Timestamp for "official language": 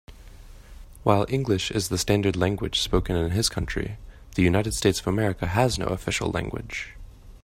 5.89-6.95